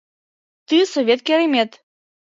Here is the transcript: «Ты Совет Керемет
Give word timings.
«Ты 0.67 0.77
Совет 0.93 1.19
Керемет 1.27 1.71